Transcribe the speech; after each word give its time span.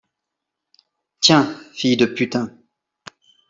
Tiens, 1.19 1.55
fille 1.73 1.95
de 1.95 2.07
putain!… 2.07 2.51